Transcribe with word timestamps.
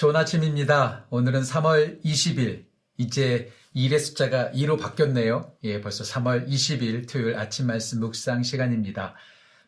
좋은 0.00 0.16
아침입니다. 0.16 1.04
오늘은 1.10 1.42
3월 1.42 2.02
20일. 2.02 2.64
이제 2.96 3.52
일의 3.74 3.98
숫자가 3.98 4.50
2로 4.52 4.80
바뀌었네요. 4.80 5.52
예, 5.64 5.82
벌써 5.82 6.04
3월 6.04 6.48
20일 6.48 7.06
토요일 7.06 7.36
아침 7.36 7.66
말씀 7.66 8.00
묵상 8.00 8.42
시간입니다. 8.42 9.14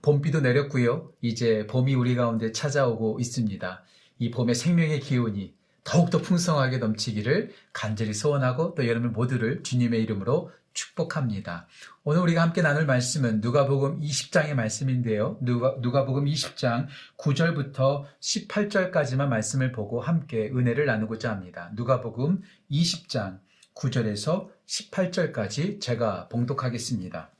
봄비도 0.00 0.40
내렸고요. 0.40 1.12
이제 1.20 1.66
봄이 1.66 1.94
우리 1.94 2.14
가운데 2.14 2.50
찾아오고 2.50 3.18
있습니다. 3.20 3.84
이 4.20 4.30
봄의 4.30 4.54
생명의 4.54 5.00
기운이 5.00 5.52
더욱더 5.84 6.16
풍성하게 6.22 6.78
넘치기를 6.78 7.52
간절히 7.74 8.14
소원하고 8.14 8.74
또 8.74 8.88
여러분 8.88 9.12
모두를 9.12 9.62
주님의 9.62 10.02
이름으로 10.02 10.50
축복합니다. 10.72 11.66
오늘 12.04 12.22
우리가 12.22 12.42
함께 12.42 12.62
나눌 12.62 12.86
말씀은 12.86 13.40
누가복음 13.40 14.00
20장의 14.00 14.54
말씀인데요. 14.54 15.38
누가, 15.40 15.76
누가복음 15.80 16.24
20장 16.24 16.86
9절부터 17.18 18.04
18절까지만 18.20 19.28
말씀을 19.28 19.72
보고 19.72 20.00
함께 20.00 20.50
은혜를 20.50 20.86
나누고자 20.86 21.30
합니다. 21.30 21.70
누가복음 21.74 22.42
20장 22.70 23.40
9절에서 23.74 24.48
18절까지 24.66 25.80
제가 25.80 26.28
봉독하겠습니다. 26.28 27.30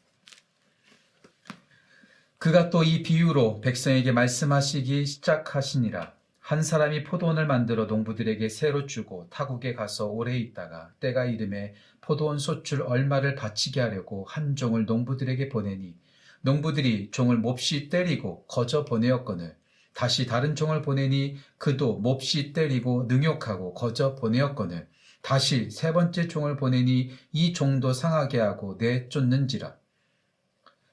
그가 2.38 2.70
또 2.70 2.82
이 2.82 3.02
비유로 3.04 3.60
백성에게 3.60 4.10
말씀하시기 4.10 5.06
시작하시니라. 5.06 6.12
한 6.40 6.62
사람이 6.64 7.04
포도원을 7.04 7.46
만들어 7.46 7.84
농부들에게 7.84 8.48
새로 8.48 8.86
주고 8.86 9.28
타국에 9.30 9.74
가서 9.74 10.08
오래 10.08 10.36
있다가 10.36 10.90
때가 10.98 11.24
이름에 11.24 11.74
포도원 12.02 12.38
소출 12.38 12.82
얼마를 12.82 13.34
바치게 13.36 13.80
하려고 13.80 14.26
한 14.28 14.56
종을 14.56 14.84
농부들에게 14.84 15.48
보내니 15.48 15.94
농부들이 16.42 17.10
종을 17.12 17.38
몹시 17.38 17.88
때리고 17.88 18.44
거저 18.48 18.84
보내었거늘. 18.84 19.56
다시 19.94 20.26
다른 20.26 20.56
종을 20.56 20.82
보내니 20.82 21.36
그도 21.58 21.98
몹시 21.98 22.52
때리고 22.52 23.04
능욕하고 23.08 23.74
거저 23.74 24.16
보내었거늘. 24.16 24.88
다시 25.20 25.70
세 25.70 25.92
번째 25.92 26.26
종을 26.26 26.56
보내니 26.56 27.10
이 27.30 27.52
종도 27.52 27.92
상하게 27.92 28.40
하고 28.40 28.76
내쫓는지라. 28.80 29.76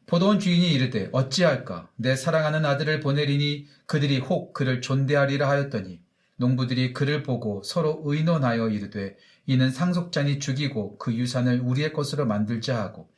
포도원 0.06 0.40
주인이 0.40 0.72
이르되 0.72 1.10
어찌할까? 1.12 1.90
내 1.96 2.16
사랑하는 2.16 2.66
아들을 2.66 3.00
보내리니 3.00 3.68
그들이 3.88 4.20
혹 4.20 4.54
그를 4.54 4.82
존대하리라 4.82 5.50
하였더니 5.50 6.02
농부들이 6.36 6.94
그를 6.94 7.24
보고 7.24 7.64
서로 7.64 8.02
의논하여 8.06 8.70
이르되 8.70 9.18
이는 9.50 9.72
상속자니 9.72 10.38
죽이고 10.38 11.00
그 11.00 11.12
유산을 11.12 11.62
우리의 11.62 11.92
것으로 11.92 12.28
만들자 12.28 12.80
하고 12.80 13.10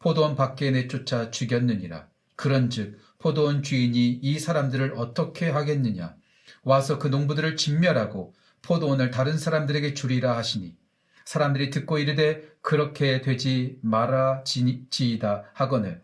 포도원 0.00 0.36
밖에 0.36 0.70
내쫓아 0.70 1.30
죽였느니라. 1.30 2.10
그런즉 2.36 2.98
포도원 3.18 3.62
주인이 3.62 4.20
이 4.20 4.38
사람들을 4.38 4.92
어떻게 4.98 5.48
하겠느냐? 5.48 6.14
와서 6.62 6.98
그 6.98 7.08
농부들을 7.08 7.56
진멸하고 7.56 8.34
포도원을 8.60 9.10
다른 9.10 9.38
사람들에게 9.38 9.94
주리라 9.94 10.36
하시니 10.36 10.76
사람들이 11.24 11.70
듣고 11.70 11.96
이르되 11.96 12.42
그렇게 12.60 13.22
되지 13.22 13.78
말아 13.80 14.44
지이다 14.44 15.44
하거늘. 15.54 16.02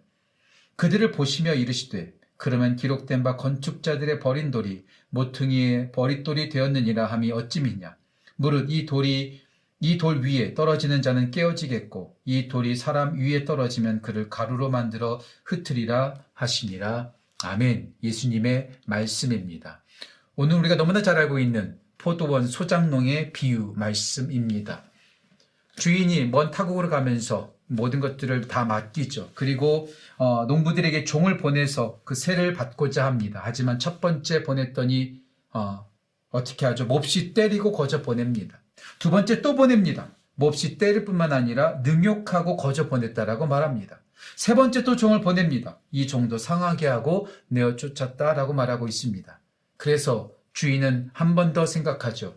그들을 0.77 1.13
보시며 1.13 1.53
이르시되 1.53 2.15
그러면 2.39 2.77
기록된 2.77 3.23
바 3.23 3.37
건축자들의 3.37 4.19
버린 4.21 4.51
돌이 4.51 4.87
모퉁이의 5.11 5.93
버릿돌이 5.93 6.49
되었느니라 6.49 7.05
함이 7.05 7.33
어찌미냐? 7.33 7.99
무릇 8.37 8.71
이 8.71 8.87
돌이 8.87 9.44
이 9.85 9.99
돌 9.99 10.23
위에 10.23 10.55
떨어지는 10.55 11.03
자는 11.03 11.31
깨어지겠고 11.31 12.17
이 12.25 12.49
돌이 12.49 12.75
사람 12.75 13.19
위에 13.19 13.45
떨어지면 13.45 14.01
그를 14.01 14.31
가루로 14.31 14.71
만들어 14.71 15.21
흩으리라 15.45 16.15
하시니라 16.33 17.13
아멘 17.43 17.93
예수님의 18.03 18.71
말씀입니다. 18.87 19.83
오늘 20.37 20.57
우리가 20.57 20.77
너무나 20.77 21.03
잘 21.03 21.19
알고 21.19 21.39
있는 21.39 21.79
포도원 21.99 22.47
소장농의 22.47 23.35
비유 23.35 23.75
말씀입니다. 23.77 24.85
주인이 25.77 26.25
먼 26.27 26.51
타국으로 26.51 26.89
가면서 26.89 27.53
모든 27.67 28.01
것들을 28.01 28.49
다 28.49 28.65
맡기죠. 28.65 29.33
그리고 29.35 29.89
어, 30.17 30.47
농부들에게 30.47 31.05
종을 31.05 31.37
보내서 31.37 32.01
그 32.05 32.15
세를 32.15 32.55
받고자 32.55 33.05
합니다. 33.05 33.43
하지만 33.45 33.79
첫 33.79 34.01
번째 34.01 34.45
보냈더니 34.45 35.21
어, 35.53 35.87
어떻게 36.31 36.65
하죠? 36.65 36.87
몹시 36.87 37.35
때리고 37.35 37.73
거저 37.73 38.01
보냅니다. 38.01 38.64
두 38.99 39.11
번째 39.11 39.43
또 39.43 39.55
보냅니다. 39.55 40.09
몹시 40.37 40.79
때릴 40.79 41.05
뿐만 41.05 41.33
아니라 41.33 41.81
능욕하고 41.85 42.57
거저 42.57 42.89
보냈다라고 42.89 43.47
말합니다. 43.47 44.01
세 44.37 44.55
번째 44.55 44.83
또 44.85 44.97
종을 44.97 45.21
보냅니다. 45.21 45.79
이 45.91 46.07
종도 46.07 46.39
상하게 46.39 46.87
하고 46.89 47.29
내어 47.49 47.77
쫓았다라고 47.77 48.53
말하고 48.53 48.89
있습니다. 48.89 49.39
그래서 49.77 50.31
주인은 50.55 51.11
한 51.13 51.35
번 51.35 51.53
더 51.53 51.67
생각하죠. 51.67 52.35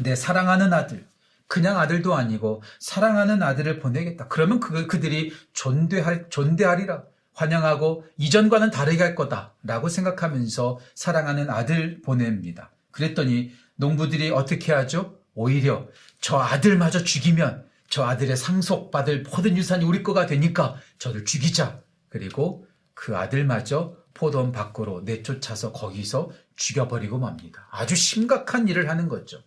내 0.00 0.14
사랑하는 0.16 0.72
아들, 0.72 1.06
그냥 1.46 1.78
아들도 1.78 2.14
아니고 2.14 2.62
사랑하는 2.80 3.42
아들을 3.42 3.78
보내겠다. 3.78 4.28
그러면 4.28 4.60
그, 4.60 4.86
그들이 4.86 5.32
존대할, 5.52 6.26
존대하리라. 6.30 7.04
환영하고 7.34 8.04
이전과는 8.16 8.70
다르게 8.70 9.02
할 9.02 9.14
거다라고 9.14 9.88
생각하면서 9.88 10.78
사랑하는 10.94 11.50
아들 11.50 12.00
보냅니다. 12.02 12.70
그랬더니 12.92 13.52
농부들이 13.76 14.30
어떻게 14.30 14.72
하죠? 14.72 15.18
오히려 15.34 15.88
저 16.20 16.38
아들마저 16.38 17.04
죽이면 17.04 17.66
저 17.88 18.04
아들의 18.04 18.36
상속받을 18.36 19.24
모든 19.24 19.56
유산이 19.56 19.84
우리 19.84 20.02
거가 20.02 20.26
되니까 20.26 20.76
저를 20.98 21.24
죽이자. 21.24 21.82
그리고 22.08 22.66
그 22.94 23.16
아들마저 23.16 23.96
포도원 24.14 24.52
밖으로 24.52 25.02
내쫓아서 25.02 25.72
거기서 25.72 26.30
죽여버리고 26.56 27.18
맙니다. 27.18 27.66
아주 27.70 27.96
심각한 27.96 28.68
일을 28.68 28.88
하는 28.88 29.08
거죠. 29.08 29.42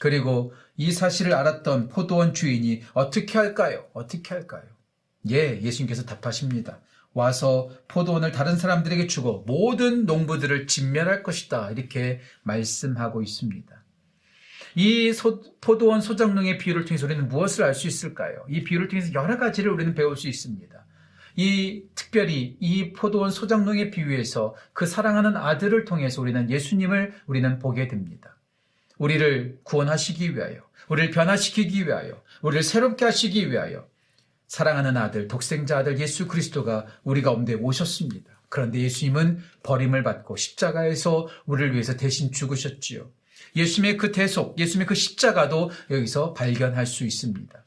그리고 0.00 0.52
이 0.76 0.92
사실을 0.92 1.34
알았던 1.34 1.88
포도원 1.88 2.34
주인이 2.34 2.82
어떻게 2.94 3.38
할까요? 3.38 3.86
어떻게 3.94 4.34
할까요? 4.34 4.62
예, 5.30 5.60
예수님께서 5.60 6.04
답하십니다. 6.04 6.80
와서 7.12 7.70
포도원을 7.88 8.32
다른 8.32 8.56
사람들에게 8.56 9.06
주고 9.06 9.44
모든 9.46 10.06
농부들을 10.06 10.66
진멸할 10.66 11.22
것이다. 11.22 11.70
이렇게 11.70 12.20
말씀하고 12.42 13.22
있습니다. 13.22 13.82
이 14.78 15.12
소, 15.12 15.42
포도원 15.60 16.00
소장농의 16.00 16.56
비유를 16.58 16.84
통해서 16.84 17.06
우리는 17.06 17.26
무엇을 17.26 17.64
알 17.64 17.74
수 17.74 17.88
있을까요? 17.88 18.46
이 18.48 18.62
비유를 18.62 18.86
통해서 18.86 19.12
여러 19.12 19.36
가지를 19.36 19.72
우리는 19.72 19.92
배울 19.92 20.16
수 20.16 20.28
있습니다. 20.28 20.86
이 21.34 21.82
특별히 21.96 22.56
이 22.60 22.92
포도원 22.92 23.32
소장농의 23.32 23.90
비유에서 23.90 24.54
그 24.72 24.86
사랑하는 24.86 25.36
아들을 25.36 25.84
통해서 25.84 26.22
우리는 26.22 26.48
예수님을 26.48 27.12
우리는 27.26 27.58
보게 27.58 27.88
됩니다. 27.88 28.36
우리를 28.98 29.58
구원하시기 29.64 30.36
위하여, 30.36 30.60
우리를 30.88 31.10
변화시키기 31.10 31.84
위하여, 31.84 32.22
우리를 32.42 32.62
새롭게 32.62 33.04
하시기 33.04 33.50
위하여 33.50 33.88
사랑하는 34.46 34.96
아들, 34.96 35.26
독생자 35.26 35.78
아들 35.78 35.98
예수 35.98 36.28
그리스도가 36.28 36.86
우리 37.02 37.22
가운데 37.22 37.54
오셨습니다. 37.54 38.30
그런데 38.48 38.78
예수님은 38.78 39.40
버림을 39.64 40.04
받고 40.04 40.36
십자가에서 40.36 41.26
우리를 41.46 41.72
위해서 41.72 41.96
대신 41.96 42.30
죽으셨지요. 42.30 43.10
예수님의 43.58 43.96
그 43.96 44.12
대속, 44.12 44.58
예수님의 44.58 44.86
그 44.86 44.94
십자가도 44.94 45.70
여기서 45.90 46.32
발견할 46.34 46.86
수 46.86 47.04
있습니다. 47.04 47.64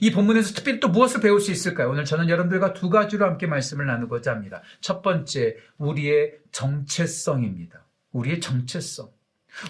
이 0.00 0.10
본문에서 0.10 0.54
특별히 0.54 0.80
또 0.80 0.88
무엇을 0.88 1.20
배울 1.20 1.40
수 1.40 1.50
있을까요? 1.50 1.90
오늘 1.90 2.04
저는 2.04 2.28
여러분들과 2.28 2.72
두 2.72 2.90
가지로 2.90 3.26
함께 3.26 3.46
말씀을 3.46 3.86
나누고자 3.86 4.32
합니다. 4.32 4.62
첫 4.80 5.02
번째, 5.02 5.56
우리의 5.78 6.32
정체성입니다. 6.52 7.84
우리의 8.12 8.40
정체성. 8.40 9.10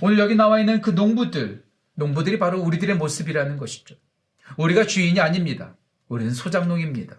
오늘 0.01 0.19
여기 0.19 0.35
나와 0.35 0.61
있는 0.61 0.81
그 0.81 0.91
농부들, 0.91 1.65
농부들이 1.95 2.39
바로 2.39 2.61
우리들의 2.61 2.97
모습이라는 2.97 3.57
것이죠. 3.57 3.97
우리가 4.57 4.87
주인이 4.87 5.19
아닙니다. 5.21 5.77
우리는 6.09 6.33
소장농입니다. 6.33 7.17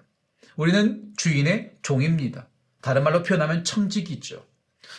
우리는 0.56 1.14
주인의 1.18 1.78
종입니다. 1.82 2.48
다른 2.82 3.04
말로 3.04 3.24
표현하면 3.24 3.64
청직이죠. 3.64 4.46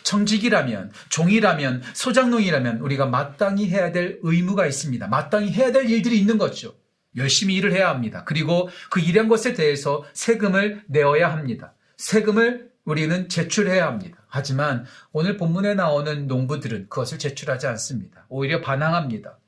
청직이라면, 0.03 0.91
종이라면, 1.09 1.83
소장농이라면 1.93 2.79
우리가 2.79 3.05
마땅히 3.05 3.67
해야 3.69 3.91
될 3.91 4.19
의무가 4.21 4.65
있습니다. 4.65 5.07
마땅히 5.07 5.51
해야 5.51 5.71
될 5.71 5.89
일들이 5.89 6.19
있는 6.19 6.37
거죠. 6.37 6.75
열심히 7.15 7.55
일을 7.55 7.73
해야 7.73 7.89
합니다. 7.89 8.23
그리고 8.25 8.69
그 8.89 8.99
일한 8.99 9.27
것에 9.27 9.53
대해서 9.53 10.05
세금을 10.13 10.83
내어야 10.87 11.31
합니다. 11.31 11.73
세금을 11.97 12.69
우리는 12.85 13.27
제출해야 13.27 13.85
합니다. 13.85 14.23
하지만 14.27 14.85
오늘 15.11 15.35
본문에 15.35 15.73
나오는 15.73 16.27
농부들은 16.27 16.87
그것을 16.89 17.19
제출하지 17.19 17.67
않습니다. 17.67 18.25
오히려 18.29 18.61
반항합니다. 18.61 19.39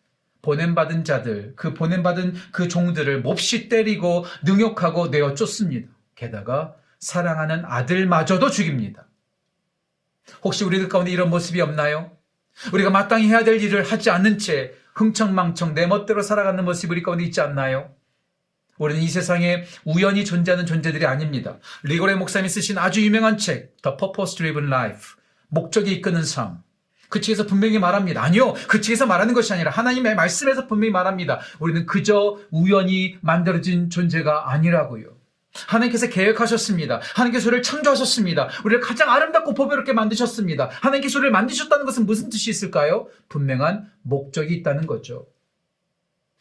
보냄받은 0.41 1.03
자들, 1.03 1.53
그 1.55 1.73
보냄받은 1.73 2.33
그 2.51 2.67
종들을 2.67 3.21
몹시 3.21 3.69
때리고 3.69 4.25
능욕하고 4.43 5.07
내어 5.07 5.35
쫓습니다. 5.35 5.89
게다가 6.15 6.75
사랑하는 6.99 7.63
아들마저도 7.65 8.49
죽입니다. 8.49 9.05
혹시 10.43 10.63
우리들 10.63 10.89
가운데 10.89 11.11
이런 11.11 11.29
모습이 11.29 11.61
없나요? 11.61 12.11
우리가 12.73 12.89
마땅히 12.89 13.27
해야 13.27 13.43
될 13.43 13.61
일을 13.61 13.83
하지 13.83 14.09
않는 14.09 14.37
채 14.37 14.73
흥청망청 14.95 15.73
내 15.73 15.87
멋대로 15.87 16.21
살아가는 16.21 16.63
모습이 16.65 16.91
우리 16.91 17.03
가운데 17.03 17.23
있지 17.23 17.41
않나요? 17.41 17.91
우리는 18.77 19.01
이 19.01 19.07
세상에 19.07 19.63
우연히 19.85 20.25
존재하는 20.25 20.65
존재들이 20.65 21.05
아닙니다. 21.05 21.57
리고레 21.83 22.15
목사님이 22.15 22.49
쓰신 22.49 22.77
아주 22.77 23.01
유명한 23.03 23.37
책 23.37 23.81
The 23.81 23.97
Purpose 23.97 24.35
Driven 24.37 24.67
Life 24.67 25.15
목적이 25.49 25.93
이끄는 25.93 26.23
삶 26.23 26.69
그 27.09 27.21
책에서 27.21 27.45
분명히 27.45 27.79
말합니다. 27.79 28.23
아니요. 28.23 28.53
그 28.67 28.81
책에서 28.81 29.07
말하는 29.07 29.33
것이 29.33 29.51
아니라 29.51 29.71
하나님의 29.71 30.15
말씀에서 30.15 30.67
분명히 30.67 30.91
말합니다. 30.91 31.39
우리는 31.59 31.85
그저 31.85 32.39
우연히 32.51 33.17
만들어진 33.21 33.89
존재가 33.89 34.51
아니라고요. 34.51 35.18
하나님께서 35.53 36.09
계획하셨습니다. 36.09 37.01
하나님께서 37.15 37.47
우리를 37.49 37.63
창조하셨습니다. 37.63 38.49
우리를 38.65 38.81
가장 38.81 39.09
아름답고 39.09 39.53
보배롭게 39.53 39.93
만드셨습니다. 39.93 40.69
하나님께서 40.71 41.19
우리를 41.19 41.31
만드셨다는 41.31 41.85
것은 41.85 42.05
무슨 42.05 42.29
뜻이 42.29 42.49
있을까요? 42.49 43.07
분명한 43.29 43.91
목적이 44.03 44.55
있다는 44.55 44.87
거죠. 44.87 45.27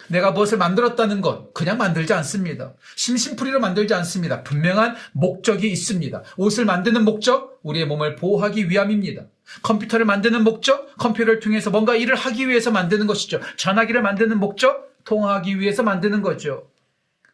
내가 0.06 0.30
무엇을 0.30 0.58
만들었다는 0.58 1.20
것, 1.20 1.52
그냥 1.52 1.76
만들지 1.76 2.12
않습니다. 2.14 2.74
심심풀이로 2.96 3.58
만들지 3.58 3.94
않습니다. 3.94 4.44
분명한 4.44 4.94
목적이 5.12 5.72
있습니다. 5.72 6.22
옷을 6.36 6.64
만드는 6.64 7.04
목적, 7.04 7.58
우리의 7.62 7.86
몸을 7.86 8.14
보호하기 8.14 8.70
위함입니다. 8.70 9.22
컴퓨터를 9.62 10.06
만드는 10.06 10.44
목적, 10.44 10.96
컴퓨터를 10.98 11.40
통해서 11.40 11.70
뭔가 11.70 11.96
일을 11.96 12.14
하기 12.14 12.48
위해서 12.48 12.70
만드는 12.70 13.06
것이죠. 13.06 13.40
전화기를 13.56 14.02
만드는 14.02 14.38
목적, 14.38 14.94
통화하기 15.04 15.58
위해서 15.58 15.82
만드는 15.82 16.22
거죠. 16.22 16.68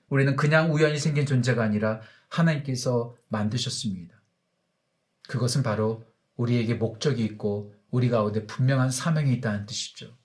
우리는 0.08 0.36
그냥 0.36 0.72
우연히 0.72 0.98
생긴 0.98 1.26
존재가 1.26 1.62
아니라 1.62 2.00
하나님께서 2.28 3.16
만드셨습니다. 3.28 4.14
그것은 5.28 5.62
바로 5.62 6.04
우리에게 6.36 6.74
목적이 6.74 7.24
있고 7.24 7.74
우리 7.90 8.08
가운데 8.08 8.46
분명한 8.46 8.90
사명이 8.90 9.32
있다는 9.34 9.66
뜻이죠. 9.66 10.16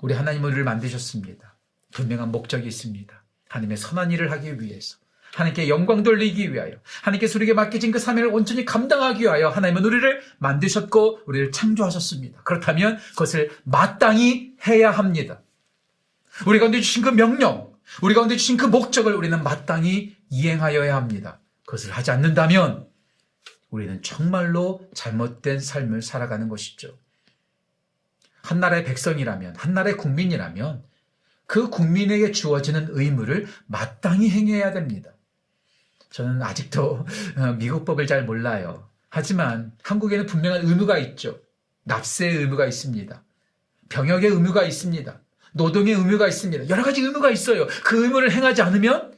우리 0.00 0.14
하나님 0.14 0.44
우리를 0.44 0.62
만드셨습니다. 0.64 1.56
분명한 1.92 2.30
목적이 2.30 2.68
있습니다. 2.68 3.22
하나님의 3.48 3.76
선한 3.76 4.10
일을 4.10 4.30
하기 4.32 4.60
위해서. 4.60 4.98
하나님께 5.34 5.68
영광 5.68 6.02
돌리기 6.02 6.52
위하여. 6.52 6.74
하나님께서 7.02 7.38
우리에게 7.38 7.54
맡겨진 7.54 7.90
그 7.90 7.98
사명을 7.98 8.30
온전히 8.32 8.66
감당하기 8.66 9.22
위하여 9.22 9.48
하나님은 9.48 9.84
우리를 9.84 10.20
만드셨고 10.38 11.20
우리를 11.26 11.52
창조하셨습니다. 11.52 12.42
그렇다면 12.42 12.98
그것을 13.10 13.50
마땅히 13.64 14.54
해야 14.66 14.90
합니다. 14.90 15.40
우리 16.46 16.58
가운데 16.58 16.80
주신 16.80 17.02
그 17.02 17.10
명령, 17.10 17.71
우리 18.00 18.14
가운데 18.14 18.36
주신 18.36 18.56
그 18.56 18.64
목적을 18.64 19.14
우리는 19.14 19.42
마땅히 19.42 20.16
이행하여야 20.30 20.96
합니다. 20.96 21.40
그것을 21.66 21.92
하지 21.92 22.10
않는다면 22.10 22.88
우리는 23.70 24.02
정말로 24.02 24.88
잘못된 24.94 25.60
삶을 25.60 26.02
살아가는 26.02 26.48
것이죠. 26.48 26.96
한 28.42 28.60
나라의 28.60 28.84
백성이라면, 28.84 29.56
한 29.56 29.74
나라의 29.74 29.96
국민이라면 29.96 30.82
그 31.46 31.68
국민에게 31.68 32.32
주어지는 32.32 32.88
의무를 32.90 33.46
마땅히 33.66 34.30
행해야 34.30 34.72
됩니다. 34.72 35.10
저는 36.10 36.42
아직도 36.42 37.06
어, 37.36 37.52
미국법을 37.58 38.06
잘 38.06 38.24
몰라요. 38.24 38.88
하지만 39.08 39.72
한국에는 39.82 40.26
분명한 40.26 40.66
의무가 40.66 40.98
있죠. 40.98 41.38
납세의 41.84 42.36
의무가 42.36 42.66
있습니다. 42.66 43.22
병역의 43.88 44.30
의무가 44.30 44.64
있습니다. 44.64 45.21
노동의 45.52 45.94
의무가 45.94 46.28
있습니다. 46.28 46.68
여러 46.68 46.82
가지 46.82 47.00
의무가 47.00 47.30
있어요. 47.30 47.66
그 47.84 48.04
의무를 48.04 48.30
행하지 48.32 48.62
않으면 48.62 49.12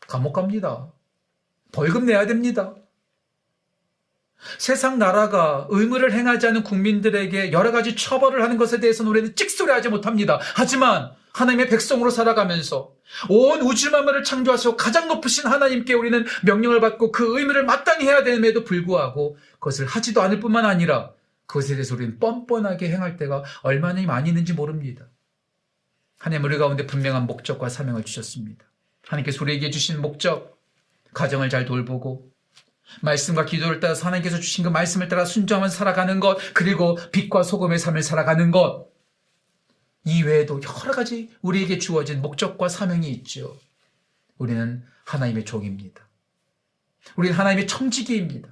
감옥 0.00 0.32
갑니다. 0.32 0.92
벌금 1.72 2.04
내야 2.06 2.26
됩니다. 2.26 2.74
세상 4.58 4.98
나라가 4.98 5.66
의무를 5.70 6.12
행하지 6.12 6.48
않은 6.48 6.62
국민들에게 6.64 7.52
여러 7.52 7.70
가지 7.70 7.96
처벌을 7.96 8.42
하는 8.42 8.56
것에 8.56 8.80
대해서는 8.80 9.10
우리는 9.10 9.34
찍소리하지 9.36 9.88
못합니다. 9.88 10.40
하지만 10.54 11.12
하나님의 11.32 11.68
백성으로 11.68 12.10
살아가면서 12.10 12.92
온 13.28 13.60
우주 13.62 13.90
만물을 13.90 14.24
창조하시고 14.24 14.76
가장 14.76 15.08
높으신 15.08 15.46
하나님께 15.46 15.94
우리는 15.94 16.24
명령을 16.44 16.80
받고 16.80 17.12
그 17.12 17.38
의무를 17.38 17.64
마땅히 17.64 18.06
해야 18.06 18.24
됨에도 18.24 18.64
불구하고 18.64 19.36
그것을 19.54 19.86
하지도 19.86 20.22
않을 20.22 20.40
뿐만 20.40 20.64
아니라 20.64 21.12
그것에 21.46 21.74
대해서 21.74 21.94
우리는 21.94 22.18
뻔뻔하게 22.18 22.90
행할 22.90 23.16
때가 23.16 23.44
얼마나 23.62 24.02
많이 24.02 24.30
있는지 24.30 24.52
모릅니다. 24.52 25.06
하나님 26.22 26.44
우리 26.44 26.56
가운데 26.56 26.86
분명한 26.86 27.26
목적과 27.26 27.68
사명을 27.68 28.04
주셨습니다. 28.04 28.64
하나님께서 29.08 29.42
우리에게 29.42 29.72
주신 29.72 30.00
목적, 30.00 30.56
가정을 31.14 31.50
잘 31.50 31.64
돌보고 31.64 32.30
말씀과 33.00 33.44
기도를 33.44 33.80
따라 33.80 33.94
하나님께서 33.94 34.38
주신 34.38 34.62
그 34.62 34.68
말씀을 34.68 35.08
따라 35.08 35.24
순종하면서 35.24 35.76
살아가는 35.76 36.20
것, 36.20 36.38
그리고 36.54 36.96
빛과 37.10 37.42
소금의 37.42 37.80
삶을 37.80 38.04
살아가는 38.04 38.52
것, 38.52 38.88
이외에도 40.04 40.60
여러 40.62 40.92
가지 40.92 41.28
우리에게 41.40 41.78
주어진 41.78 42.22
목적과 42.22 42.68
사명이 42.68 43.10
있죠. 43.10 43.58
우리는 44.38 44.84
하나님의 45.02 45.44
종입니다. 45.44 46.06
우리는 47.16 47.36
하나님의 47.36 47.66
청지기입니다. 47.66 48.48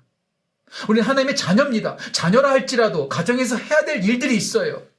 우리는 0.89 1.09
하나님의 1.09 1.37
자녀입니다. 1.37 1.99
자녀라 2.11 2.51
할지라도 2.51 3.09
가정에서 3.09 3.57
해야 3.59 3.85
될 3.85 4.03
일들이 4.03 4.37
있어요. 4.37 4.90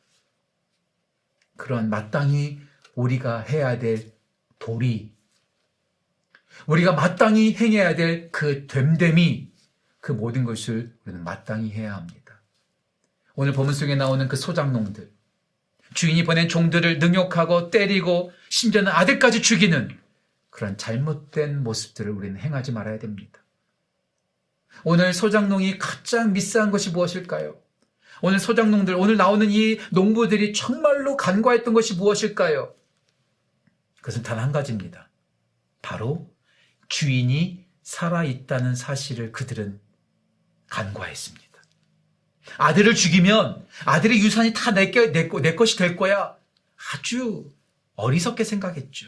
그런 1.61 1.91
마땅히 1.91 2.59
우리가 2.95 3.41
해야 3.41 3.77
될 3.77 4.11
도리, 4.57 5.13
우리가 6.65 6.93
마땅히 6.93 7.53
행해야 7.53 7.95
될 7.95 8.31
그 8.31 8.65
됨됨이, 8.65 9.51
그 9.99 10.11
모든 10.11 10.43
것을 10.43 10.91
우리는 11.05 11.23
마땅히 11.23 11.69
해야 11.69 11.95
합니다. 11.95 12.41
오늘 13.35 13.53
본문 13.53 13.75
속에 13.75 13.93
나오는 13.93 14.27
그 14.27 14.35
소장농들, 14.37 15.11
주인이 15.93 16.23
보낸 16.23 16.49
종들을 16.49 16.97
능욕하고 16.97 17.69
때리고 17.69 18.31
심지어는 18.49 18.91
아들까지 18.91 19.43
죽이는 19.43 19.95
그런 20.49 20.77
잘못된 20.77 21.61
모습들을 21.61 22.11
우리는 22.11 22.39
행하지 22.39 22.71
말아야 22.71 22.97
됩니다. 22.97 23.39
오늘 24.83 25.13
소장농이 25.13 25.77
가장 25.77 26.33
미스한 26.33 26.71
것이 26.71 26.89
무엇일까요? 26.89 27.55
오늘 28.21 28.39
소장농들, 28.39 28.95
오늘 28.95 29.17
나오는 29.17 29.49
이 29.49 29.79
농부들이 29.91 30.53
정말로 30.53 31.17
간과했던 31.17 31.73
것이 31.73 31.95
무엇일까요? 31.95 32.73
그것은 33.97 34.23
단 34.23 34.39
한 34.39 34.51
가지입니다. 34.51 35.09
바로 35.81 36.31
주인이 36.89 37.65
살아있다는 37.83 38.75
사실을 38.75 39.31
그들은 39.31 39.79
간과했습니다. 40.69 41.51
아들을 42.57 42.95
죽이면 42.95 43.65
아들의 43.85 44.19
유산이 44.19 44.53
다 44.53 44.71
내, 44.71 44.91
내, 44.91 45.11
내 45.29 45.55
것이 45.55 45.77
될 45.77 45.95
거야. 45.95 46.35
아주 46.93 47.51
어리석게 47.95 48.43
생각했죠. 48.43 49.07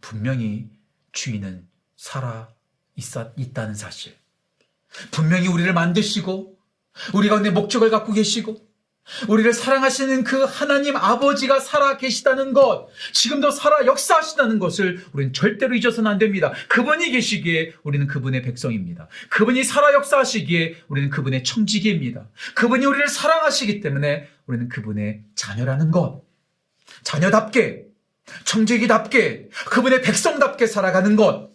분명히 0.00 0.68
주인은 1.12 1.68
살아 1.96 2.48
있었, 2.96 3.32
있다는 3.36 3.74
사실. 3.74 4.16
분명히 5.10 5.48
우리를 5.48 5.72
만드시고, 5.72 6.58
우리 7.14 7.28
가운데 7.28 7.50
목적을 7.50 7.90
갖고 7.90 8.12
계시고, 8.12 8.72
우리를 9.28 9.52
사랑하시는 9.52 10.22
그 10.22 10.44
하나님 10.44 10.96
아버지가 10.96 11.58
살아 11.58 11.96
계시다는 11.96 12.52
것, 12.52 12.88
지금도 13.12 13.50
살아 13.50 13.84
역사하시다는 13.84 14.58
것을 14.58 15.04
우리는 15.12 15.32
절대로 15.32 15.74
잊어서는 15.74 16.10
안 16.10 16.18
됩니다. 16.18 16.52
그분이 16.68 17.10
계시기에 17.10 17.74
우리는 17.82 18.06
그분의 18.06 18.42
백성입니다. 18.42 19.08
그분이 19.30 19.64
살아 19.64 19.92
역사하시기에 19.92 20.76
우리는 20.88 21.10
그분의 21.10 21.42
청지기입니다. 21.42 22.28
그분이 22.54 22.86
우리를 22.86 23.08
사랑하시기 23.08 23.80
때문에 23.80 24.28
우리는 24.46 24.68
그분의 24.68 25.22
자녀라는 25.34 25.90
것. 25.90 26.22
자녀답게, 27.02 27.86
청지기답게, 28.44 29.48
그분의 29.70 30.02
백성답게 30.02 30.66
살아가는 30.66 31.16
것. 31.16 31.50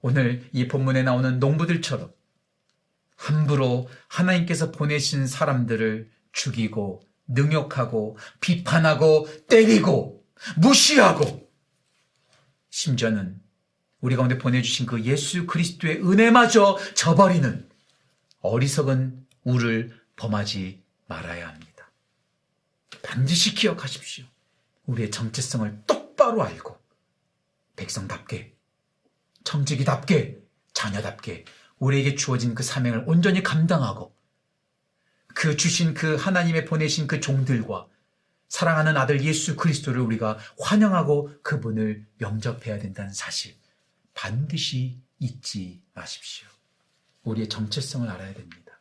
오늘 0.00 0.44
이 0.52 0.68
본문에 0.68 1.02
나오는 1.02 1.40
농부들처럼 1.40 2.12
함부로 3.16 3.88
하나님께서 4.08 4.70
보내신 4.70 5.26
사람들을 5.26 6.10
죽이고 6.32 7.02
능욕하고 7.28 8.16
비판하고 8.40 9.28
때리고 9.48 10.24
무시하고 10.56 11.50
심지어는 12.70 13.40
우리 14.00 14.16
가운데 14.16 14.38
보내주신 14.38 14.86
그 14.86 15.02
예수 15.04 15.46
그리스도의 15.46 16.02
은혜마저 16.02 16.78
저버리는 16.94 17.68
어리석은 18.40 19.26
우를 19.44 19.98
범하지 20.16 20.82
말아야 21.06 21.48
합니다. 21.48 21.90
반드시 23.02 23.54
기억하십시오. 23.54 24.24
우리의 24.84 25.10
정체성을 25.10 25.82
똑바로 25.86 26.42
알고 26.42 26.78
백성답게 27.76 28.54
청지기답게 29.44 30.38
자녀답게 30.74 31.44
우리에게 31.78 32.14
주어진 32.14 32.54
그 32.54 32.62
사명을 32.62 33.04
온전히 33.06 33.42
감당하고 33.42 34.14
그 35.28 35.56
주신 35.56 35.94
그 35.94 36.16
하나님의 36.16 36.64
보내신 36.64 37.06
그 37.06 37.20
종들과 37.20 37.86
사랑하는 38.48 38.96
아들 38.96 39.22
예수 39.22 39.56
그리스도를 39.56 40.00
우리가 40.00 40.38
환영하고 40.58 41.30
그분을 41.42 42.06
영접해야 42.20 42.78
된다는 42.78 43.12
사실 43.12 43.54
반드시 44.14 44.98
잊지 45.18 45.82
마십시오. 45.94 46.48
우리의 47.24 47.48
정체성을 47.48 48.08
알아야 48.08 48.32
됩니다. 48.32 48.80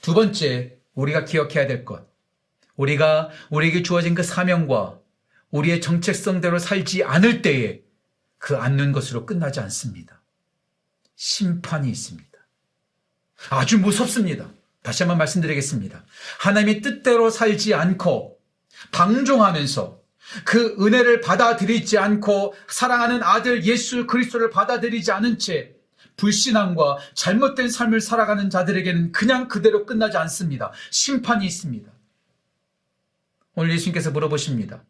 두 0.00 0.14
번째, 0.14 0.78
우리가 0.94 1.24
기억해야 1.24 1.66
될 1.66 1.84
것. 1.84 2.08
우리가 2.76 3.30
우리에게 3.50 3.82
주어진 3.82 4.14
그 4.14 4.22
사명과 4.22 5.00
우리의 5.50 5.80
정체성대로 5.80 6.58
살지 6.58 7.04
않을 7.04 7.42
때에 7.42 7.82
그 8.38 8.56
않는 8.56 8.92
것으로 8.92 9.26
끝나지 9.26 9.60
않습니다. 9.60 10.22
심판이 11.16 11.90
있습니다. 11.90 12.28
아주 13.50 13.78
무섭습니다. 13.78 14.50
다시 14.82 15.02
한번 15.02 15.18
말씀드리겠습니다. 15.18 16.04
하나님의 16.40 16.80
뜻대로 16.82 17.28
살지 17.30 17.74
않고 17.74 18.38
방종하면서 18.92 20.00
그 20.44 20.76
은혜를 20.80 21.20
받아들이지 21.20 21.98
않고 21.98 22.54
사랑하는 22.68 23.22
아들 23.22 23.64
예수 23.64 24.06
그리스도를 24.06 24.50
받아들이지 24.50 25.10
않은 25.12 25.38
채 25.38 25.74
불신앙과 26.16 26.98
잘못된 27.14 27.68
삶을 27.68 28.00
살아가는 28.00 28.48
자들에게는 28.48 29.12
그냥 29.12 29.48
그대로 29.48 29.86
끝나지 29.86 30.16
않습니다. 30.16 30.72
심판이 30.90 31.44
있습니다. 31.46 31.90
오늘 33.54 33.72
예수님께서 33.72 34.10
물어보십니다. 34.10 34.84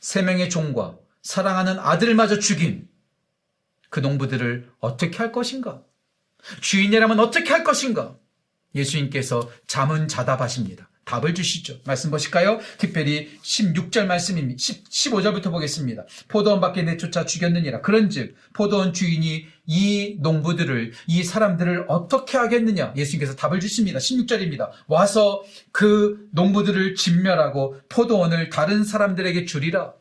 세 0.00 0.22
명의 0.22 0.48
종과 0.48 0.96
사랑하는 1.22 1.78
아들마저 1.78 2.38
죽인 2.38 2.88
그 3.90 4.00
농부들을 4.00 4.70
어떻게 4.80 5.18
할 5.18 5.32
것인가? 5.32 5.82
주인이라면 6.60 7.20
어떻게 7.20 7.50
할 7.50 7.64
것인가? 7.64 8.16
예수님께서 8.74 9.50
잠은 9.66 10.08
자답하십니다. 10.08 10.88
답을 11.04 11.34
주시죠. 11.34 11.80
말씀 11.86 12.10
보실까요? 12.10 12.60
특별히 12.78 13.36
16절 13.42 14.06
말씀입니다. 14.06 14.58
15절부터 14.58 15.50
보겠습니다. 15.50 16.04
포도원 16.28 16.60
밖에 16.60 16.82
내쫓아 16.82 17.26
죽였느니라. 17.26 17.80
그런즉 17.80 18.36
포도원 18.52 18.92
주인이 18.92 19.44
이 19.66 20.16
농부들을 20.20 20.92
이 21.08 21.24
사람들을 21.24 21.86
어떻게 21.88 22.38
하겠느냐? 22.38 22.94
예수님께서 22.96 23.34
답을 23.34 23.58
주십니다. 23.58 23.98
16절입니다. 23.98 24.70
와서 24.86 25.42
그 25.72 26.28
농부들을 26.32 26.94
진멸하고 26.94 27.80
포도원을 27.88 28.50
다른 28.50 28.84
사람들에게 28.84 29.46
주리라. 29.46 29.94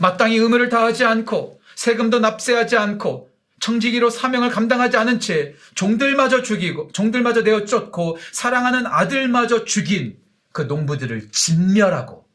마땅히 0.00 0.36
의무를 0.36 0.68
다하지 0.68 1.04
않고 1.04 1.55
세금도 1.76 2.18
납세하지 2.18 2.76
않고 2.76 3.30
청지기로 3.60 4.10
사명을 4.10 4.50
감당하지 4.50 4.96
않은 4.96 5.20
채 5.20 5.54
종들마저 5.74 6.42
죽이고 6.42 6.90
종들마저 6.92 7.42
내어 7.42 7.64
쫓고 7.64 8.18
사랑하는 8.32 8.86
아들마저 8.86 9.64
죽인 9.64 10.18
그 10.52 10.62
농부들을 10.62 11.30
진멸하고 11.30 12.26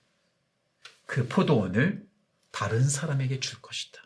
그 1.05 1.27
포도원을 1.27 2.03
다른 2.51 2.87
사람에게 2.87 3.39
줄 3.39 3.61
것이다. 3.61 4.01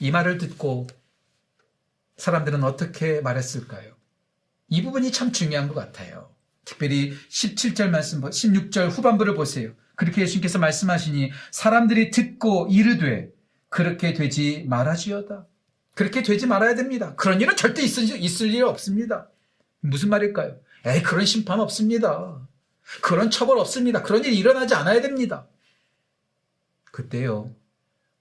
이 0.00 0.10
말을 0.10 0.38
듣고 0.38 0.86
사람들은 2.16 2.64
어떻게 2.64 3.20
말했을까요? 3.20 3.96
이 4.68 4.82
부분이 4.82 5.12
참 5.12 5.32
중요한 5.32 5.68
것 5.68 5.74
같아요. 5.74 6.34
특별히 6.64 7.16
17절 7.30 7.88
말씀, 7.88 8.20
16절 8.20 8.90
후반부를 8.90 9.34
보세요. 9.34 9.72
그렇게 9.94 10.22
예수님께서 10.22 10.58
말씀하시니 10.58 11.32
사람들이 11.50 12.10
듣고 12.10 12.68
이르되 12.70 13.30
그렇게 13.68 14.14
되지 14.14 14.64
말아지어다. 14.66 15.46
그렇게 15.94 16.22
되지 16.22 16.46
말아야 16.46 16.74
됩니다. 16.74 17.14
그런 17.16 17.40
일은 17.40 17.56
절대 17.56 17.82
있을, 17.82 18.04
있을 18.22 18.54
일 18.54 18.64
없습니다. 18.64 19.28
무슨 19.80 20.10
말일까요? 20.10 20.58
에이, 20.86 21.02
그런 21.02 21.26
심판 21.26 21.60
없습니다. 21.60 22.40
그런 23.02 23.30
처벌 23.30 23.58
없습니다. 23.58 24.02
그런 24.02 24.24
일이 24.24 24.38
일어나지 24.38 24.74
않아야 24.74 25.00
됩니다. 25.00 25.46
그때요, 26.90 27.54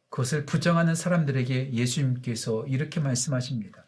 그것을 0.09 0.45
부정하는 0.45 0.95
사람들에게 0.95 1.73
예수님께서 1.73 2.65
이렇게 2.67 2.99
말씀하십니다. 2.99 3.85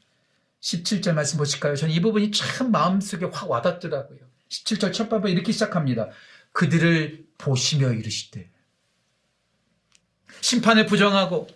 17절 0.61 1.13
말씀 1.13 1.37
보실까요? 1.37 1.75
저는 1.75 1.93
이 1.93 2.01
부분이 2.01 2.31
참 2.31 2.71
마음속에 2.71 3.25
확 3.25 3.49
와닿더라고요. 3.49 4.19
17절 4.49 4.93
첫 4.93 5.09
밥을 5.09 5.29
이렇게 5.29 5.51
시작합니다. 5.51 6.09
그들을 6.51 7.25
보시며 7.37 7.93
이르시되 7.93 8.49
심판을 10.41 10.85
부정하고 10.85 11.47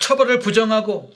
처벌을 0.00 0.38
부정하고 0.38 1.12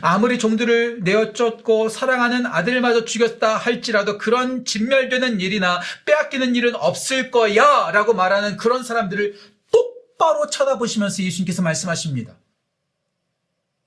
아무리 0.00 0.38
종들을 0.38 1.00
내어 1.04 1.32
쫓고 1.32 1.88
사랑하는 1.88 2.44
아들마저 2.46 3.04
죽였다 3.04 3.56
할지라도 3.56 4.18
그런 4.18 4.64
진멸되는 4.64 5.40
일이나 5.40 5.80
빼앗기는 6.04 6.56
일은 6.56 6.74
없을 6.74 7.30
거야 7.30 7.90
라고 7.92 8.12
말하는 8.12 8.56
그런 8.56 8.82
사람들을 8.82 9.38
똑바로 9.70 10.50
쳐다보시면서 10.50 11.22
예수님께서 11.22 11.62
말씀하십니다. 11.62 12.34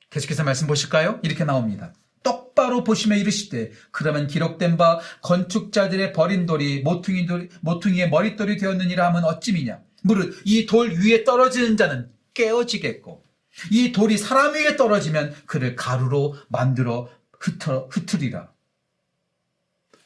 계속해서 0.09 0.43
말씀 0.43 0.67
보실까요? 0.67 1.19
이렇게 1.23 1.43
나옵니다. 1.43 1.93
똑바로 2.23 2.83
보시며 2.83 3.15
이르시되 3.17 3.71
그러면 3.91 4.27
기록된 4.27 4.77
바 4.77 4.99
건축자들의 5.21 6.13
버린 6.13 6.45
돌이 6.45 6.81
모퉁이 6.81 7.25
돌, 7.25 7.49
모퉁이의 7.61 8.09
머릿돌이 8.09 8.57
되었느니라 8.57 9.07
하면 9.07 9.23
어찌미냐 9.25 9.79
무릇 10.03 10.41
이 10.45 10.65
돌 10.65 10.91
위에 10.91 11.23
떨어지는 11.23 11.77
자는 11.77 12.09
깨어지겠고 12.33 13.23
이 13.71 13.91
돌이 13.91 14.17
사람 14.17 14.53
위에 14.53 14.75
떨어지면 14.77 15.35
그를 15.45 15.75
가루로 15.75 16.35
만들어 16.49 17.09
흩어, 17.39 17.87
흩으리라. 17.91 18.51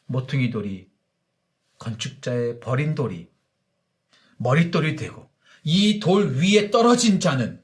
모퉁이 0.06 0.50
돌이 0.50 0.89
건축자의 1.80 2.60
버린 2.60 2.96
돌이 2.96 3.30
머릿돌이 4.38 4.96
되고 4.96 5.30
이 5.63 6.00
돌 6.00 6.36
위에 6.38 6.72
떨어진 6.72 7.20
자는 7.20 7.62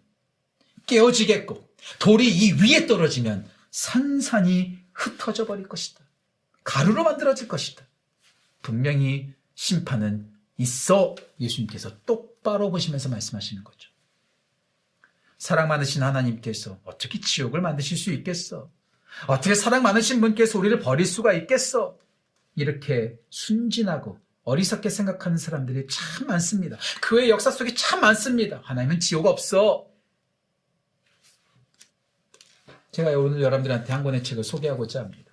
깨어지겠고 0.87 1.69
돌이 1.99 2.27
이 2.29 2.53
위에 2.53 2.87
떨어지면 2.87 3.49
산산이 3.71 4.79
흩어져 4.93 5.45
버릴 5.45 5.67
것이다. 5.67 6.03
가루로 6.63 7.03
만들어질 7.03 7.47
것이다. 7.47 7.85
분명히 8.61 9.33
심판은 9.55 10.31
있어 10.57 11.15
예수님께서 11.39 11.99
똑바로 12.05 12.71
보시면서 12.71 13.09
말씀하시는 13.09 13.63
거죠. 13.63 13.89
사랑 15.39 15.69
많으신 15.69 16.03
하나님께서 16.03 16.79
어떻게 16.83 17.19
지옥을 17.19 17.61
만드실 17.61 17.97
수 17.97 18.11
있겠어? 18.11 18.69
어떻게 19.25 19.55
사랑 19.55 19.81
많으신 19.81 20.21
분께서 20.21 20.59
우리를 20.59 20.79
버릴 20.79 21.05
수가 21.05 21.33
있겠어? 21.33 21.97
이렇게 22.55 23.17
순진하고 23.29 24.19
어리석게 24.43 24.89
생각하는 24.89 25.37
사람들이 25.37 25.87
참 25.89 26.27
많습니다. 26.27 26.77
그외 27.01 27.29
역사 27.29 27.51
속에 27.51 27.73
참 27.73 28.01
많습니다. 28.01 28.61
하나님은 28.65 28.99
지옥 28.99 29.25
없어. 29.25 29.87
제가 32.91 33.11
오늘 33.11 33.41
여러분들한테 33.41 33.93
한 33.93 34.03
권의 34.03 34.23
책을 34.23 34.43
소개하고자 34.43 34.99
합니다. 35.01 35.31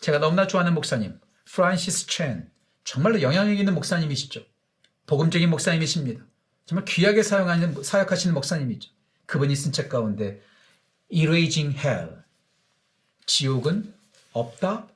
제가 0.00 0.18
너무나 0.18 0.46
좋아하는 0.46 0.74
목사님, 0.74 1.20
프란시스 1.44 2.08
첸. 2.08 2.50
정말로 2.82 3.22
영향력 3.22 3.58
있는 3.58 3.74
목사님이시죠. 3.74 4.44
복음적인 5.06 5.48
목사님이십니다. 5.50 6.24
정말 6.64 6.84
귀하게 6.84 7.22
사용하는, 7.22 7.82
사역하시는 7.82 8.34
목사님이죠. 8.34 8.95
그분이 9.26 9.54
쓴 9.54 9.72
책 9.72 9.88
가운데 9.88 10.42
Erasing 11.10 11.76
Hell 11.78 12.22
지옥은 13.26 13.92
없다? 14.32 14.88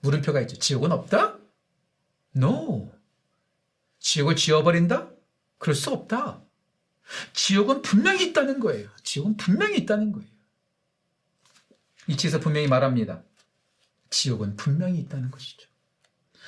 물음표가 0.00 0.40
있죠. 0.42 0.58
지옥은 0.58 0.92
없다? 0.92 1.38
No. 2.36 2.92
지옥을 4.00 4.36
지워버린다? 4.36 5.10
그럴 5.58 5.74
수 5.74 5.90
없다. 5.90 6.42
지옥은 7.32 7.82
분명히 7.82 8.28
있다는 8.28 8.60
거예요. 8.60 8.88
지옥은 9.02 9.36
분명히 9.36 9.78
있다는 9.78 10.12
거예요. 10.12 10.28
이 12.08 12.16
책에서 12.16 12.40
분명히 12.40 12.66
말합니다. 12.68 13.22
지옥은 14.10 14.56
분명히 14.56 14.98
있다는 14.98 15.30
것이죠. 15.30 15.68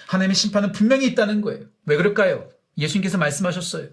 하나님의 0.09 0.35
심판은 0.35 0.73
분명히 0.73 1.07
있다는 1.07 1.41
거예요. 1.41 1.67
왜 1.87 1.97
그럴까요? 1.97 2.50
예수님께서 2.76 3.17
말씀하셨어요. 3.17 3.88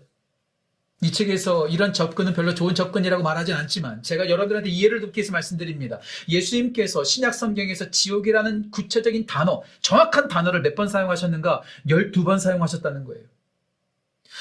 이 1.01 1.11
책에서 1.11 1.67
이런 1.67 1.91
접근은 1.91 2.33
별로 2.33 2.53
좋은 2.55 2.73
접근이라고 2.75 3.23
말하진 3.23 3.55
않지만 3.55 4.01
제가 4.03 4.29
여러분들한테 4.29 4.69
이해를 4.69 5.01
돕기 5.01 5.19
위해서 5.19 5.33
말씀드립니다. 5.33 5.99
예수님께서 6.29 7.03
신약 7.03 7.33
성경에서 7.33 7.91
지옥이라는 7.91 8.71
구체적인 8.71 9.25
단어, 9.25 9.63
정확한 9.81 10.29
단어를 10.29 10.61
몇 10.61 10.75
번 10.75 10.87
사용하셨는가? 10.87 11.61
12번 11.89 12.39
사용하셨다는 12.39 13.03
거예요. 13.03 13.21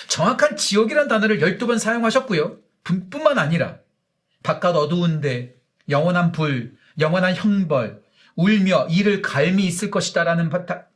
정확한 0.09 0.57
지옥이라는 0.57 1.09
단어를 1.09 1.41
12번 1.41 1.79
사용하셨고요. 1.79 2.59
뿐만 3.11 3.39
아니라 3.39 3.79
바깥 4.43 4.77
어두운데 4.77 5.57
영원한 5.89 6.33
불, 6.33 6.77
영원한 7.01 7.35
형벌, 7.35 8.03
울며 8.37 8.87
이를 8.89 9.21
갈미 9.21 9.65
있을 9.67 9.91
것이다라는 9.91 10.51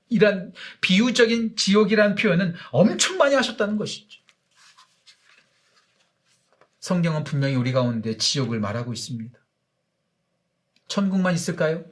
이런 0.09 0.53
비유적인 0.81 1.57
지옥이라는 1.57 2.15
표현은 2.15 2.55
엄청 2.71 3.19
많이 3.19 3.35
하셨다는 3.35 3.77
것이죠. 3.77 4.21
성경은 6.87 7.25
분명히 7.25 7.57
우리 7.57 7.73
가운데 7.73 8.17
지옥을 8.17 8.61
말하고 8.61 8.93
있습니다. 8.93 9.37
천국만 10.87 11.35
있을까요? 11.35 11.85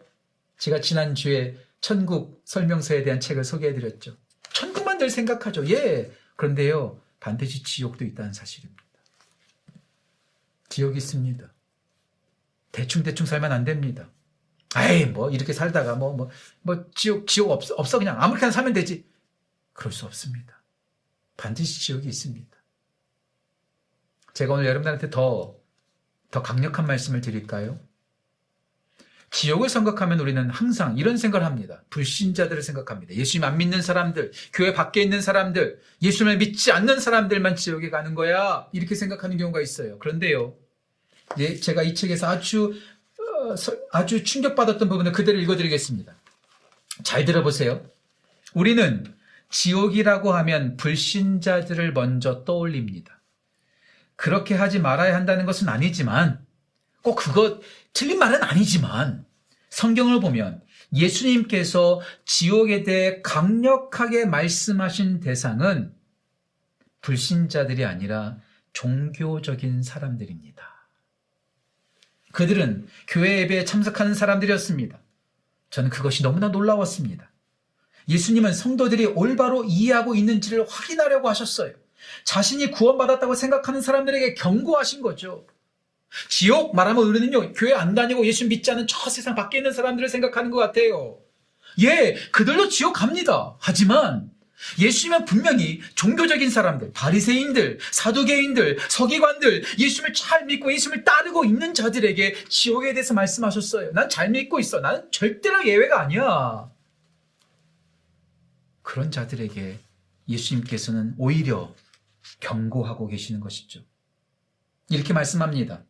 제가 0.58 0.80
지난주에 0.80 1.56
천국 1.80 2.40
설명서에 2.44 3.02
대한 3.02 3.18
책을 3.18 3.42
소개해 3.42 3.74
드렸죠. 3.74 4.16
천국만 4.52 4.98
늘 4.98 5.10
생각하죠. 5.10 5.68
예. 5.68 6.12
그런데요, 6.36 7.02
반드시 7.18 7.64
지옥도 7.64 8.04
있다는 8.04 8.32
사실입니다. 8.32 8.84
지옥이 10.68 10.98
있습니다. 10.98 11.52
대충대충 12.70 13.26
살면 13.26 13.50
안 13.50 13.64
됩니다. 13.64 14.08
에이, 14.76 15.06
뭐, 15.06 15.28
이렇게 15.28 15.52
살다가 15.52 15.96
뭐, 15.96 16.12
뭐, 16.12 16.30
뭐, 16.62 16.88
지옥, 16.94 17.26
지옥 17.26 17.50
없어, 17.50 17.74
없어. 17.74 17.98
그냥 17.98 18.22
아무렇게나 18.22 18.52
살면 18.52 18.74
되지. 18.74 19.04
그럴 19.72 19.92
수 19.92 20.06
없습니다. 20.06 20.62
반드시 21.36 21.80
지옥이 21.80 22.06
있습니다. 22.06 22.56
제가 24.34 24.54
오늘 24.54 24.66
여러분들한테 24.66 25.10
더, 25.10 25.56
더 26.30 26.42
강력한 26.42 26.86
말씀을 26.86 27.20
드릴까요? 27.20 27.78
지옥을 29.30 29.68
생각하면 29.68 30.20
우리는 30.20 30.48
항상 30.50 30.96
이런 30.96 31.16
생각을 31.16 31.44
합니다. 31.44 31.82
불신자들을 31.90 32.62
생각합니다. 32.62 33.14
예수님 33.14 33.44
안 33.44 33.56
믿는 33.56 33.82
사람들, 33.82 34.30
교회 34.52 34.72
밖에 34.72 35.02
있는 35.02 35.20
사람들, 35.20 35.80
예수님을 36.02 36.38
믿지 36.38 36.70
않는 36.70 37.00
사람들만 37.00 37.56
지옥에 37.56 37.90
가는 37.90 38.14
거야. 38.14 38.68
이렇게 38.72 38.94
생각하는 38.94 39.36
경우가 39.36 39.60
있어요. 39.60 39.98
그런데요. 39.98 40.54
예, 41.38 41.56
제가 41.56 41.82
이 41.82 41.94
책에서 41.94 42.28
아주 42.28 42.74
어, 43.18 43.54
아주 43.90 44.22
충격받았던 44.22 44.88
부분을 44.88 45.10
그대로 45.10 45.38
읽어드리겠습니다. 45.38 46.14
잘 47.02 47.24
들어보세요. 47.24 47.84
우리는 48.54 49.04
지옥이라고 49.50 50.32
하면 50.32 50.76
불신자들을 50.76 51.92
먼저 51.92 52.44
떠올립니다. 52.44 53.13
그렇게 54.16 54.54
하지 54.54 54.78
말아야 54.78 55.14
한다는 55.14 55.46
것은 55.46 55.68
아니지만 55.68 56.44
꼭 57.02 57.16
그것 57.16 57.60
틀린 57.92 58.18
말은 58.18 58.42
아니지만 58.42 59.24
성경을 59.70 60.20
보면 60.20 60.62
예수님께서 60.92 62.00
지옥에 62.24 62.84
대해 62.84 63.20
강력하게 63.22 64.26
말씀하신 64.26 65.20
대상은 65.20 65.92
불신자들이 67.00 67.84
아니라 67.84 68.38
종교적인 68.72 69.82
사람들입니다. 69.82 70.88
그들은 72.32 72.86
교회 73.08 73.40
예배에 73.40 73.64
참석하는 73.64 74.14
사람들이었습니다. 74.14 74.98
저는 75.70 75.90
그것이 75.90 76.22
너무나 76.22 76.48
놀라웠습니다. 76.48 77.30
예수님은 78.08 78.52
성도들이 78.52 79.06
올바로 79.06 79.64
이해하고 79.64 80.14
있는지를 80.14 80.66
확인하려고 80.68 81.28
하셨어요. 81.28 81.74
자신이 82.24 82.70
구원받았다고 82.70 83.34
생각하는 83.34 83.80
사람들에게 83.80 84.34
경고하신 84.34 85.02
거죠. 85.02 85.46
지옥 86.28 86.76
말하면 86.76 87.04
우리는요, 87.04 87.52
교회 87.54 87.72
안 87.74 87.94
다니고 87.94 88.24
예수 88.26 88.46
믿지 88.46 88.70
않은 88.70 88.86
저 88.86 89.10
세상 89.10 89.34
밖에 89.34 89.58
있는 89.58 89.72
사람들을 89.72 90.08
생각하는 90.08 90.50
것 90.50 90.58
같아요. 90.58 91.18
예, 91.82 92.14
그들도 92.30 92.68
지옥 92.68 92.92
갑니다. 92.94 93.56
하지만 93.58 94.30
예수님은 94.78 95.24
분명히 95.24 95.80
종교적인 95.96 96.48
사람들, 96.48 96.92
바리새인들, 96.94 97.80
사두개인들, 97.90 98.78
서기관들, 98.88 99.64
예수님을 99.78 100.14
잘 100.14 100.46
믿고 100.46 100.72
예수님을 100.72 101.04
따르고 101.04 101.44
있는 101.44 101.74
자들에게 101.74 102.44
지옥에 102.48 102.94
대해서 102.94 103.12
말씀하셨어요. 103.12 103.92
난 103.92 104.08
잘 104.08 104.30
믿고 104.30 104.60
있어. 104.60 104.80
나는 104.80 105.10
절대로 105.10 105.66
예외가 105.66 106.00
아니야. 106.00 106.70
그런 108.82 109.10
자들에게 109.10 109.78
예수님께서는 110.28 111.14
오히려 111.18 111.74
경고하고 112.40 113.06
계시는 113.06 113.40
것이죠. 113.40 113.82
이렇게 114.90 115.12
말씀합니다. 115.12 115.84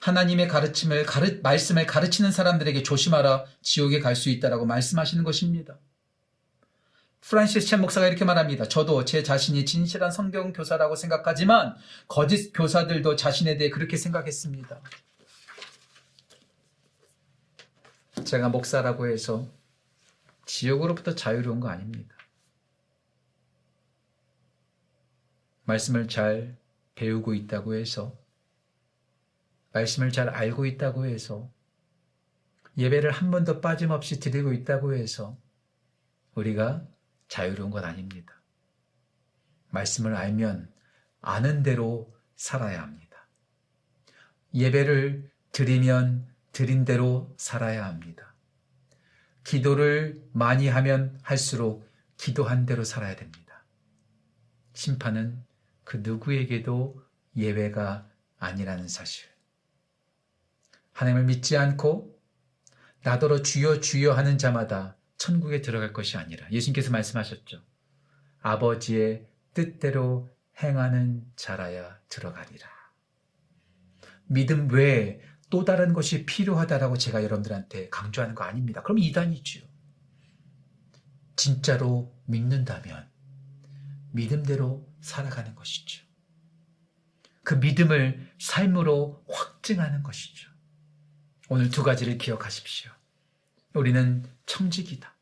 하나님의 0.00 0.48
가르침을 0.48 1.04
가르, 1.04 1.40
말씀을 1.42 1.86
가르치는 1.86 2.32
사람들에게 2.32 2.82
조심하라 2.82 3.44
지옥에 3.62 4.00
갈 4.00 4.16
수 4.16 4.30
있다라고 4.30 4.64
말씀하시는 4.66 5.22
것입니다. 5.24 5.78
프란시스 7.20 7.66
첸 7.66 7.82
목사가 7.82 8.06
이렇게 8.06 8.24
말합니다. 8.24 8.66
저도 8.66 9.04
제 9.04 9.22
자신이 9.22 9.66
진실한 9.66 10.10
성경 10.10 10.52
교사라고 10.52 10.96
생각하지만 10.96 11.76
거짓 12.08 12.50
교사들도 12.52 13.14
자신에 13.16 13.58
대해 13.58 13.68
그렇게 13.70 13.96
생각했습니다. 13.98 14.80
제가 18.24 18.48
목사라고 18.48 19.06
해서 19.06 19.46
지옥으로부터 20.46 21.14
자유로운 21.14 21.60
거 21.60 21.68
아닙니다. 21.68 22.14
말씀을 25.70 26.08
잘 26.08 26.56
배우고 26.96 27.34
있다고 27.34 27.74
해서, 27.74 28.18
말씀을 29.72 30.10
잘 30.10 30.28
알고 30.28 30.66
있다고 30.66 31.06
해서, 31.06 31.48
예배를 32.76 33.12
한 33.12 33.30
번도 33.30 33.60
빠짐없이 33.60 34.18
드리고 34.18 34.52
있다고 34.52 34.94
해서, 34.94 35.38
우리가 36.34 36.84
자유로운 37.28 37.70
건 37.70 37.84
아닙니다. 37.84 38.42
말씀을 39.68 40.16
알면 40.16 40.72
아는 41.20 41.62
대로 41.62 42.12
살아야 42.34 42.82
합니다. 42.82 43.28
예배를 44.52 45.30
드리면 45.52 46.26
드린 46.50 46.84
대로 46.84 47.32
살아야 47.38 47.86
합니다. 47.86 48.34
기도를 49.44 50.20
많이 50.32 50.66
하면 50.66 51.16
할수록 51.22 51.88
기도한 52.16 52.66
대로 52.66 52.82
살아야 52.82 53.14
됩니다. 53.14 53.64
심판은 54.72 55.48
그 55.90 55.96
누구에게도 56.04 57.04
예외가 57.36 58.08
아니라는 58.38 58.86
사실. 58.86 59.28
하나님을 60.92 61.24
믿지 61.24 61.56
않고 61.56 62.16
나더러 63.02 63.42
주여 63.42 63.80
주여 63.80 64.12
하는 64.12 64.38
자마다 64.38 64.96
천국에 65.16 65.62
들어갈 65.62 65.92
것이 65.92 66.16
아니라 66.16 66.48
예수님께서 66.52 66.92
말씀하셨죠. 66.92 67.64
아버지의 68.38 69.26
뜻대로 69.52 70.30
행하는 70.62 71.24
자라야 71.34 71.98
들어가리라. 72.08 72.68
믿음 74.26 74.70
외에 74.70 75.20
또 75.50 75.64
다른 75.64 75.92
것이 75.92 76.24
필요하다라고 76.24 76.98
제가 76.98 77.24
여러분들한테 77.24 77.88
강조하는 77.88 78.36
거 78.36 78.44
아닙니다. 78.44 78.84
그럼 78.84 78.98
이단이죠. 78.98 79.66
진짜로 81.34 82.16
믿는다면 82.26 83.10
믿음대로 84.12 84.89
살아가는 85.00 85.54
것이죠. 85.54 86.04
그 87.42 87.54
믿음을 87.54 88.30
삶으로 88.38 89.24
확증하는 89.28 90.02
것이죠. 90.02 90.50
오늘 91.48 91.70
두 91.70 91.82
가지를 91.82 92.18
기억하십시오. 92.18 92.92
우리는 93.74 94.24
청직이다. 94.46 95.16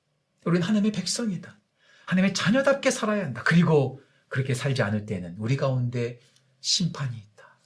우리는 0.44 0.66
하나님의 0.66 0.92
백성이다. 0.92 1.58
하나님의 2.06 2.34
자녀답게 2.34 2.90
살아야 2.90 3.24
한다. 3.24 3.42
그리고 3.44 4.02
그렇게 4.28 4.54
살지 4.54 4.82
않을 4.82 5.06
때는 5.06 5.36
우리 5.38 5.56
가운데 5.56 6.20
심판이 6.60 7.16
있다. 7.16 7.58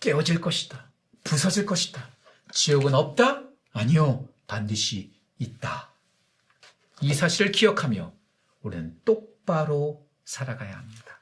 깨어질 0.00 0.40
것이다. 0.40 0.90
부서질 1.24 1.66
것이다. 1.66 2.10
지옥은 2.52 2.94
없다? 2.94 3.44
아니요. 3.72 4.28
반드시 4.46 5.12
있다. 5.38 5.92
이 7.02 7.12
사실을 7.12 7.52
기억하며 7.52 8.14
우리는 8.62 8.98
똑바로 9.04 10.05
살아가야 10.26 10.76
합니다. 10.76 11.20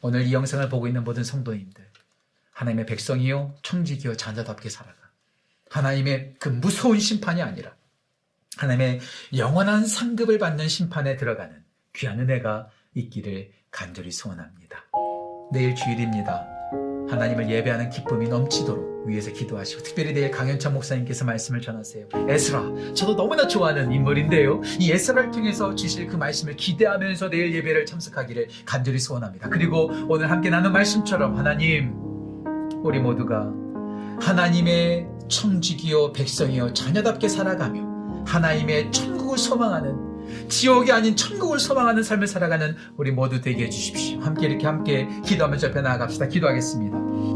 오늘 0.00 0.22
이 0.22 0.32
영상을 0.32 0.66
보고 0.70 0.86
있는 0.86 1.04
모든 1.04 1.22
성도님들, 1.22 1.84
하나님의 2.52 2.86
백성이요, 2.86 3.56
청지기요, 3.62 4.16
자녀답게 4.16 4.70
살아가. 4.70 4.96
하나님의 5.68 6.36
그 6.38 6.48
무서운 6.48 6.98
심판이 6.98 7.42
아니라 7.42 7.74
하나님의 8.56 9.00
영원한 9.36 9.84
상급을 9.84 10.38
받는 10.38 10.68
심판에 10.68 11.16
들어가는 11.16 11.62
귀한 11.94 12.20
은혜가 12.20 12.70
있기를 12.94 13.52
간절히 13.70 14.10
소원합니다. 14.10 14.86
내일 15.52 15.74
주일입니다. 15.74 16.55
하나님을 17.08 17.48
예배하는 17.50 17.90
기쁨이 17.90 18.28
넘치도록 18.28 19.06
위에서 19.06 19.30
기도하시고 19.30 19.82
특별히 19.82 20.12
내일 20.12 20.30
강현찬 20.30 20.74
목사님께서 20.74 21.24
말씀을 21.24 21.60
전하세요. 21.60 22.08
에스라, 22.28 22.64
저도 22.94 23.14
너무나 23.14 23.46
좋아하는 23.46 23.92
인물인데요. 23.92 24.60
이 24.80 24.90
에스라를 24.90 25.30
통해서 25.30 25.74
주실 25.74 26.06
그 26.08 26.16
말씀을 26.16 26.56
기대하면서 26.56 27.30
내일 27.30 27.54
예배를 27.54 27.86
참석하기를 27.86 28.48
간절히 28.64 28.98
소원합니다. 28.98 29.48
그리고 29.48 29.90
오늘 30.08 30.30
함께 30.30 30.50
나눈 30.50 30.72
말씀처럼 30.72 31.36
하나님, 31.36 31.94
우리 32.82 32.98
모두가 32.98 33.52
하나님의 34.20 35.06
청지기요 35.28 36.12
백성이요 36.12 36.72
자녀답게 36.72 37.28
살아가며 37.28 38.24
하나님의 38.26 38.90
천국을 38.90 39.38
소망하는 39.38 40.05
지옥이 40.48 40.92
아닌 40.92 41.16
천국을 41.16 41.58
소망하는 41.58 42.02
삶을 42.02 42.26
살아가는 42.26 42.76
우리 42.96 43.10
모두 43.10 43.40
되게 43.40 43.64
해주십시오. 43.64 44.20
함께 44.20 44.46
이렇게 44.46 44.66
함께 44.66 45.08
기도하면서 45.24 45.68
옆에 45.68 45.80
나아갑시다. 45.80 46.28
기도하겠습니다. 46.28 47.35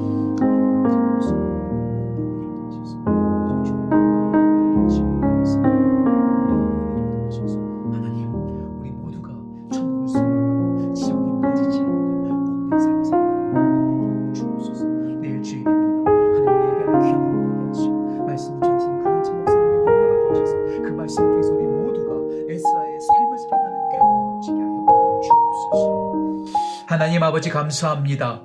아버지 27.40 27.48
감사합니다. 27.48 28.42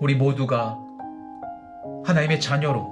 우리 0.00 0.14
모두가 0.14 0.78
하나님의 2.06 2.40
자녀로, 2.40 2.90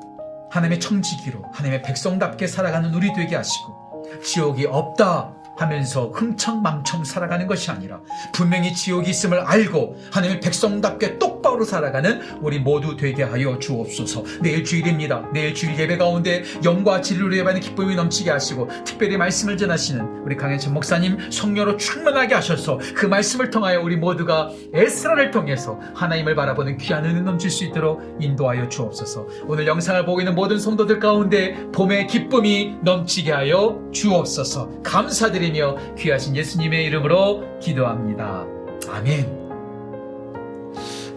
하나님의 0.51 0.81
청지기로, 0.81 1.45
하나님의 1.51 1.81
백성답게 1.81 2.47
살아가는 2.47 2.92
우리 2.92 3.11
되게 3.14 3.37
하시고, 3.37 4.05
지옥이 4.23 4.66
없다 4.66 5.33
하면서 5.57 6.09
흥청망청 6.09 7.05
살아가는 7.05 7.47
것이 7.47 7.71
아니라 7.71 8.01
분명히 8.35 8.75
지옥이 8.75 9.09
있음을 9.09 9.40
알고 9.40 9.97
하나님의 10.12 10.42
백성답게 10.42 11.19
똑 11.19 11.36
바로 11.47 11.65
살아가는 11.65 12.21
우리 12.41 12.59
모두 12.59 12.97
되게 12.97 13.23
하여 13.23 13.59
주옵소서. 13.59 14.25
내일 14.43 14.65
주일입니다. 14.65 15.29
내일 15.33 15.55
주일 15.55 15.79
예배 15.79 15.97
가운데 15.97 16.43
영과 16.65 17.01
진리로 17.01 17.35
예배하는 17.37 17.61
기쁨이 17.61 17.95
넘치게 17.95 18.31
하시고 18.31 18.69
특별히 18.85 19.17
말씀을 19.17 19.57
전하시는 19.57 20.25
우리 20.25 20.37
강현천 20.37 20.75
목사님 20.75 21.31
성령으로 21.31 21.77
충만하게 21.77 22.35
하셔서 22.35 22.79
그 22.95 23.07
말씀을 23.07 23.51
통하여 23.51 23.81
우리 23.81 23.97
모두가 23.97 24.51
에스라를 24.75 25.31
통해서 25.31 25.79
하나님을 25.95 26.35
바라보는 26.35 26.79
귀한 26.79 27.05
은혜 27.05 27.21
넘칠 27.21 27.49
수 27.49 27.65
있도록 27.65 28.03
인도하여 28.21 28.69
주옵소서. 28.69 29.27
오늘 29.47 29.67
영상을 29.67 30.05
보고 30.05 30.21
있는 30.21 30.35
모든 30.35 30.59
성도들 30.59 30.99
가운데 30.99 31.55
봄의 31.73 32.09
기쁨이 32.09 32.77
넘치게 32.83 33.31
하여 33.31 33.81
주옵소서. 33.93 34.83
감사드리며 34.83 35.95
귀하신 35.97 36.35
예수님의 36.35 36.85
이름으로 36.87 37.59
기도합니다. 37.61 38.45
아멘. 38.91 39.46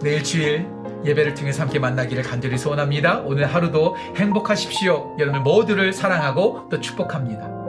내일 0.02 0.24
주일 0.24 0.66
예배를 1.04 1.34
통해서 1.34 1.62
함께 1.62 1.78
만나기를 1.78 2.22
간절히 2.22 2.58
소원합니다. 2.58 3.20
오늘 3.20 3.46
하루도 3.46 3.96
행복하십시오. 4.16 5.16
여러분 5.18 5.42
모두를 5.42 5.92
사랑하고 5.92 6.68
또 6.70 6.80
축복합니다. 6.80 7.59